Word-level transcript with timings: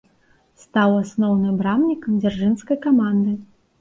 Стаў 0.61 0.93
асноўным 1.01 1.59
брамнікам 1.61 2.17
дзяржынскай 2.25 2.77
каманды. 2.87 3.37